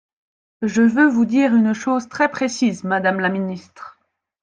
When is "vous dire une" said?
1.07-1.73